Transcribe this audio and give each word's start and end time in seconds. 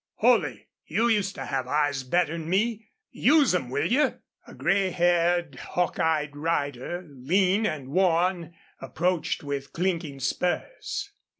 Holley, 0.23 0.67
you 0.87 1.07
used 1.09 1.35
to 1.35 1.45
have 1.45 1.67
eyes 1.67 2.01
better 2.01 2.33
'n 2.33 2.49
me. 2.49 2.89
Use 3.11 3.51
them, 3.51 3.69
will 3.69 3.85
you?" 3.85 4.17
A 4.47 4.55
gray 4.55 4.89
haired, 4.89 5.53
hawk 5.57 5.99
eyed 5.99 6.35
rider, 6.35 7.05
lean 7.07 7.67
and 7.67 7.89
worn, 7.89 8.55
approached 8.79 9.43
with 9.43 9.73
clinking 9.73 10.19
spurs. 10.19 11.11